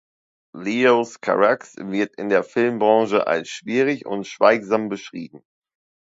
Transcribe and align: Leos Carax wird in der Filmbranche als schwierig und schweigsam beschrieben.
Leos 0.55 1.17
Carax 1.21 1.75
wird 1.77 2.15
in 2.15 2.29
der 2.29 2.43
Filmbranche 2.43 3.27
als 3.27 3.49
schwierig 3.49 4.07
und 4.07 4.25
schweigsam 4.25 4.89
beschrieben. 4.89 5.43